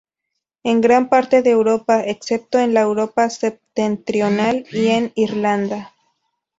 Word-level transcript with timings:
En 0.63 0.81
gran 0.81 1.09
parte 1.09 1.43
de 1.43 1.51
Europa, 1.51 2.01
excepto 2.03 2.57
en 2.57 2.73
la 2.73 2.81
Europa 2.81 3.29
septentrional 3.29 4.65
y 4.71 4.87
en 4.87 5.11
Irlanda. 5.13 5.93